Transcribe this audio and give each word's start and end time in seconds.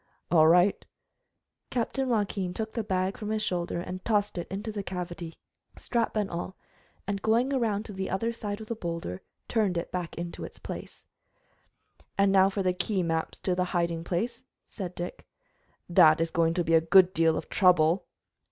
"All 0.31 0.47
right." 0.47 0.83
Captain 1.69 2.09
Joaquin 2.09 2.55
took 2.55 2.73
the 2.73 2.83
bag 2.83 3.17
from 3.19 3.29
his 3.29 3.43
shoulder 3.43 3.79
and 3.79 4.03
tossed 4.03 4.35
it 4.39 4.47
into 4.49 4.71
the 4.71 4.81
cavity, 4.81 5.35
strap 5.77 6.15
and 6.15 6.27
all, 6.27 6.57
and 7.05 7.21
going 7.21 7.53
around 7.53 7.85
to 7.85 7.93
the 7.93 8.09
other 8.09 8.33
side 8.33 8.59
of 8.59 8.65
the 8.65 8.73
boulder, 8.75 9.21
turned 9.47 9.77
it 9.77 9.91
back 9.91 10.15
into 10.15 10.41
place. 10.63 11.03
"Now 12.17 12.49
for 12.49 12.63
the 12.63 12.73
key 12.73 13.03
maps 13.03 13.39
to 13.41 13.53
the 13.53 13.65
hiding 13.77 14.03
place," 14.03 14.43
said 14.67 14.95
Dick. 14.95 15.27
"That 15.87 16.19
is 16.19 16.31
going 16.31 16.55
to 16.55 16.73
a 16.73 16.81
good 16.81 17.13
deal 17.13 17.37
of 17.37 17.47
trouble." 17.47 18.07